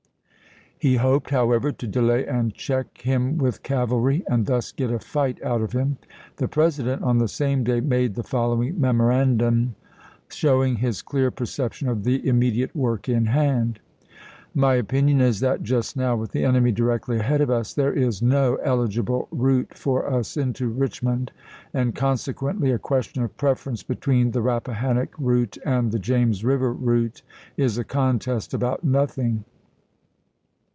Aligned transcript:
He 0.83 0.95
hoped, 0.95 1.29
however, 1.29 1.71
to 1.71 1.85
delay 1.85 2.25
and 2.25 2.55
check 2.55 3.03
him 3.03 3.37
with 3.37 3.61
cavalry, 3.61 4.23
and 4.27 4.47
thus 4.47 4.71
get 4.71 4.89
a 4.89 4.97
fight 4.97 5.39
out 5.43 5.61
of 5.61 5.73
him. 5.73 5.97
Api. 6.37 6.37
11,1863. 6.37 6.37
The 6.37 6.47
President, 6.47 7.03
on 7.03 7.17
the 7.19 7.27
same 7.27 7.63
day, 7.63 7.81
made 7.81 8.15
the 8.15 8.23
follow 8.23 8.63
ing 8.63 8.81
memorandum 8.81 9.75
showing 10.27 10.77
his 10.77 11.03
clear 11.03 11.29
perception 11.29 11.87
of 11.87 12.03
the 12.03 12.27
immediate 12.27 12.75
work 12.75 13.07
in 13.07 13.27
hand: 13.27 13.79
"My 14.55 14.73
opinion 14.73 15.21
is 15.21 15.39
that, 15.41 15.61
just 15.61 15.95
now, 15.95 16.15
with 16.15 16.31
the 16.31 16.43
enemy 16.45 16.71
directly 16.71 17.19
ahead 17.19 17.41
of 17.41 17.51
us, 17.51 17.75
there 17.75 17.93
is 17.93 18.23
no 18.23 18.55
eligible 18.63 19.27
route 19.29 19.75
for 19.77 20.11
us 20.11 20.35
into 20.35 20.73
Eichmond; 20.73 21.29
and 21.75 21.93
consequently 21.93 22.71
a 22.71 22.79
question 22.79 23.21
of 23.21 23.37
preference 23.37 23.83
between 23.83 24.31
the 24.31 24.41
Rappahannock 24.41 25.13
route 25.19 25.59
and 25.63 25.91
the 25.91 25.99
James 25.99 26.43
River 26.43 26.73
route 26.73 27.21
is 27.55 27.77
a 27.77 27.83
contest 27.83 28.51
about 28.55 28.83
nothing. 28.83 29.43